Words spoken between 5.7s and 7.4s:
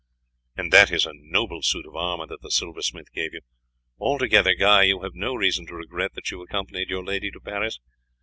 regret that you accompanied your lady to